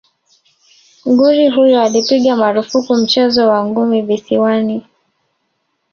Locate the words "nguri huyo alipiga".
1.09-2.35